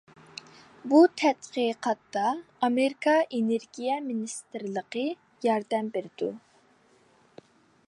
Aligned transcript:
بۇ 0.93 1.01
تەتقىقاتقا 1.21 2.23
ئامېرىكا 2.67 3.13
ئېنېرگىيە 3.37 3.99
مىنىستىرلىقى 4.07 5.07
ياردەم 5.49 5.95
بېرىدۇ. 5.99 6.35